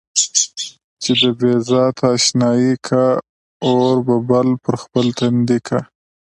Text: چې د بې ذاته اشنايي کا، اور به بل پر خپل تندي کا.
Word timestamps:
چې 1.01 1.11
د 1.21 1.23
بې 1.39 1.53
ذاته 1.69 2.05
اشنايي 2.17 2.73
کا، 2.87 3.05
اور 3.67 3.95
به 4.05 4.15
بل 4.29 4.47
پر 4.63 4.75
خپل 4.83 5.05
تندي 5.17 5.59
کا. 5.67 5.79